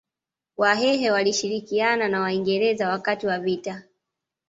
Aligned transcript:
Wahehe 0.57 1.11
walishirikiana 1.11 2.07
na 2.07 2.19
Waingereza 2.21 2.89
wakati 2.89 3.27
wa 3.27 3.39
vita 3.39 3.83